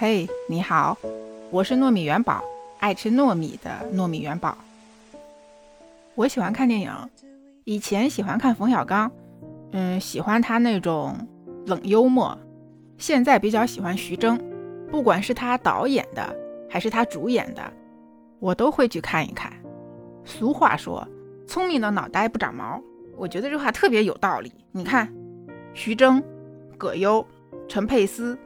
[0.00, 0.96] 嘿，你好，
[1.50, 2.40] 我是糯米元宝，
[2.78, 4.56] 爱吃糯米的糯米元宝。
[6.14, 6.92] 我喜欢看电影，
[7.64, 9.10] 以前喜欢看冯小刚，
[9.72, 11.16] 嗯，喜欢他那种
[11.66, 12.38] 冷幽默。
[12.96, 14.38] 现在比较喜欢徐峥，
[14.88, 16.32] 不管是他导演的
[16.70, 17.60] 还是他主演的，
[18.38, 19.52] 我都会去看一看。
[20.24, 21.04] 俗话说，
[21.44, 22.80] 聪明的脑袋不长毛，
[23.16, 24.52] 我觉得这话特别有道理。
[24.70, 25.12] 你看，
[25.74, 26.22] 徐峥、
[26.76, 27.26] 葛优、
[27.66, 28.38] 陈佩斯。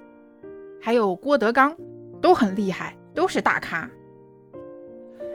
[0.84, 1.76] 还有郭德纲，
[2.20, 3.88] 都很厉害，都是大咖。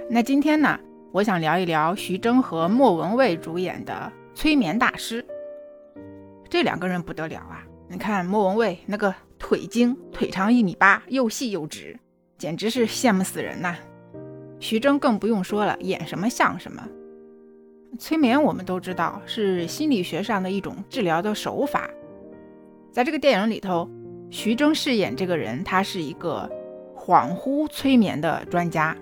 [0.09, 0.77] 那今天呢，
[1.13, 5.23] 我想聊一聊徐峥和莫文蔚主演的《催眠大师》。
[6.49, 7.63] 这两个人不得了啊！
[7.87, 11.97] 你看莫文蔚那个腿精，腿长一米八，又细又直，
[12.37, 13.77] 简直是羡慕死人呐。
[14.59, 16.85] 徐峥更不用说了，演什么像什么。
[17.97, 21.89] 催眠我们都知道是心理学上的一种治疗的手法，
[22.91, 23.89] 在这个电影里头。
[24.29, 26.49] 徐峥饰演这个人，他是一个
[26.95, 28.95] 恍惚催眠的专家；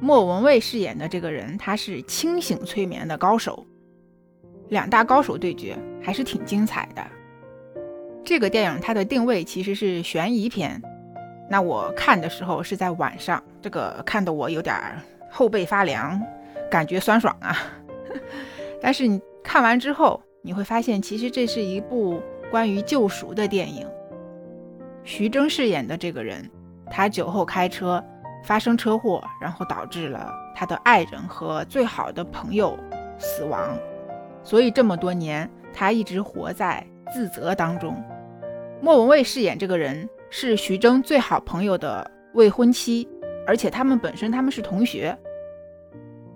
[0.00, 3.66] 莫文蔚饰演的这个人，他是清醒催眠的高手。
[4.68, 7.02] 两大高手对决还是挺精彩的。
[8.22, 10.80] 这个电影它的定位其实是悬疑片，
[11.50, 14.76] 那我看的时候是在晚上，这个看得我有点
[15.30, 16.22] 后背发凉，
[16.70, 17.56] 感觉酸爽啊。
[18.80, 23.88] 但是你看完之后，你会发现，其实这是一部关于救赎的电影。
[25.08, 26.46] 徐峥饰演的这个人，
[26.90, 28.04] 他酒后开车
[28.44, 32.78] 发生车祸，然后导致了他的爱人和最好的朋友
[33.18, 33.74] 死亡，
[34.44, 37.96] 所以这么多年他一直活在自责当中。
[38.82, 43.08] 莫文蔚饰演这个人是徐峥最好朋友的未婚妻，
[43.46, 45.16] 而且他们本身他们是同学。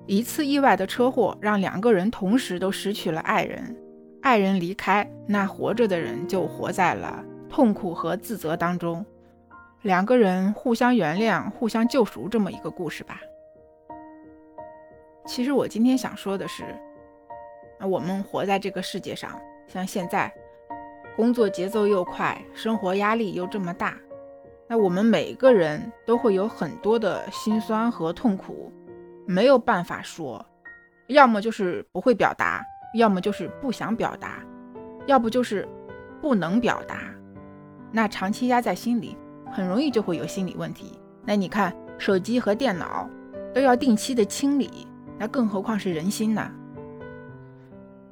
[0.07, 3.77] 一次意外的车祸让两个人同时都失去了爱人，
[4.23, 7.23] 爱人离开，那活着的人就活在了。
[7.53, 9.05] 痛苦和自责当中，
[9.83, 13.21] 两个人互相原谅、互相救赎这么一个故事吧。
[15.27, 16.65] 其实我今天想说的是，
[17.79, 20.33] 那我们活在这个世界上，像现在，
[21.15, 23.99] 工作节奏又快，生活压力又这么大，
[24.67, 28.73] 那我们每个人都会有很多的心酸和痛苦，
[29.27, 30.43] 没有办法说，
[31.09, 32.65] 要么就是不会表达，
[32.95, 34.43] 要么就是不想表达，
[35.05, 35.69] 要不就是
[36.23, 36.97] 不能表达。
[37.95, 39.17] 那长期压在心里，
[39.53, 40.99] 很容易就会有心理问题。
[41.27, 43.07] 那你看，手机和电脑
[43.55, 44.87] 都要定期的清理，
[45.19, 46.51] 那更何况是人心呢？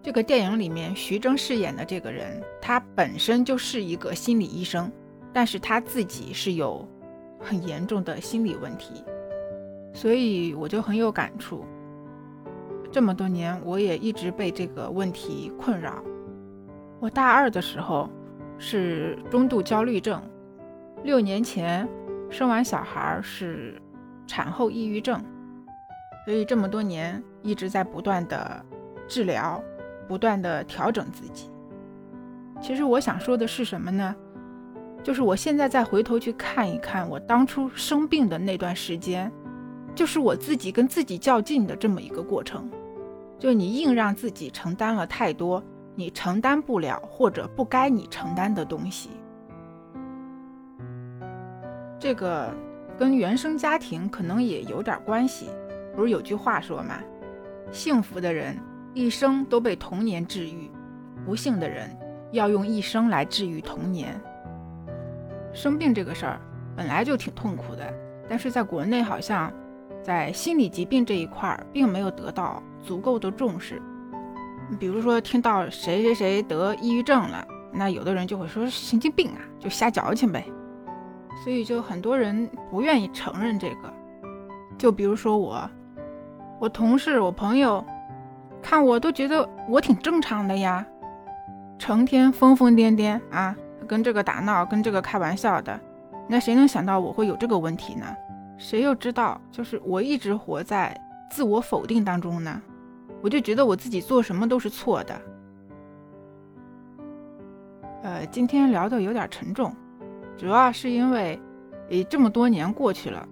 [0.03, 4.93] 这个电影里面，徐峥饰演的这个人，他本身就是一个心理医生，
[5.33, 6.87] 但是他自己是有
[7.41, 9.03] 很严重的心理问题，
[9.95, 11.65] 所以我就很有感触。
[12.93, 16.03] 这么多年，我也一直被这个问题困扰。
[17.01, 18.11] 我大二的时候。
[18.63, 20.23] 是中度焦虑症，
[21.03, 21.89] 六年前
[22.29, 23.81] 生完小孩是
[24.27, 25.19] 产后抑郁症，
[26.27, 28.63] 所以这么多年一直在不断的
[29.09, 29.61] 治疗，
[30.07, 31.51] 不断的调整自己。
[32.61, 34.15] 其实我想说的是什么呢？
[35.03, 39.33] 就是我现在再回头去看一看我当初生病的那段时间，
[39.95, 42.71] 就是我自己跟自己较劲的这么一个过程，
[43.39, 45.65] 就你硬让自己承担了太多。
[46.01, 49.11] 你承担不了或者不该你承担的东西，
[51.99, 52.51] 这个
[52.99, 55.51] 跟原生家庭可能也有点关系。
[55.95, 56.95] 不是有句话说吗？
[57.71, 58.57] 幸福的人
[58.95, 60.71] 一生都被童年治愈，
[61.27, 61.95] 不幸的人
[62.33, 64.19] 要用一生来治愈童年。
[65.53, 66.41] 生病这个事儿
[66.75, 67.93] 本来就挺痛苦的，
[68.27, 69.53] 但是在国内好像
[70.03, 73.83] 在心理疾病这一块儿并没有得到足够的重视。
[74.79, 80.45] 比如说，听到谁谁谁得抑郁症了，那有的人就会说神经病啊，就瞎矫情呗。
[81.43, 83.93] 所以就很多人不愿意承认这个。
[84.79, 85.69] 就比如说我，
[86.61, 87.85] 我同事、我朋友，
[88.63, 90.87] 看我都觉得我挺正常的呀，
[91.79, 95.79] 成天疯疯癫癫啊，跟这个打闹，跟这个开玩笑的。
[96.29, 98.07] 那谁能想到我会有这个问题呢？
[98.57, 100.95] 谁又知道，就是我一直活在
[101.31, 102.61] 自我否定当中呢？
[103.23, 105.23] 我就觉得我自己做什么都是错的。
[108.03, 109.75] 呃，今天聊的有点沉重，
[110.39, 111.39] 主要是因为，
[111.91, 113.29] 诶，这么多年过去了，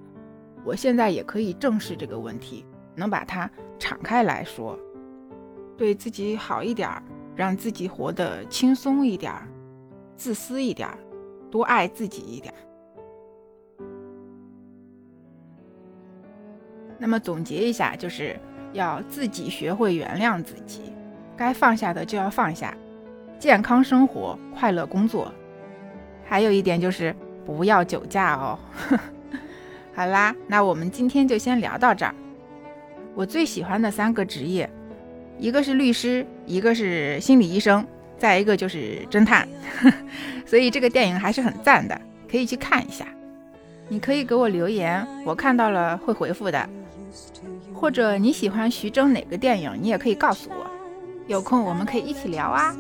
[0.63, 4.79] 我现在也可以正视这个问题，能把它敞开来说，
[5.77, 7.03] 对自己好一点儿，
[7.35, 9.49] 让自己活得轻松一点儿，
[10.17, 10.99] 自私一点儿，
[11.51, 12.61] 多爱自己一点儿。
[16.99, 18.39] 那么总结一下，就是。
[18.73, 20.93] 要自己学会原谅自己，
[21.37, 22.77] 该放下的就要放下，
[23.39, 25.33] 健康生活，快乐工作。
[26.25, 27.15] 还有一点就是，
[27.47, 28.59] 不要酒驾哦。
[29.95, 32.15] 好啦，那我们今天就先聊到这儿。
[33.15, 34.69] 我最喜欢的三个职业，
[35.39, 37.85] 一个是律师，一个是心理医生，
[38.17, 39.49] 再一个就是侦探。
[40.47, 42.01] 所以这个电影还是很赞的，
[42.31, 43.07] 可以去看一下。
[43.89, 46.69] 你可以给我留言，我看到了会回复的。
[47.75, 50.67] 或者你喜欢徐峥哪个电影，你也可以告诉我，
[51.27, 52.75] 有空我们可以一起聊啊。